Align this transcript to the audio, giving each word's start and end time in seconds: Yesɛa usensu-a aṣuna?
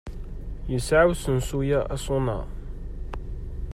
Yesɛa 0.71 1.03
usensu-a 1.11 1.79
aṣuna? 1.95 2.37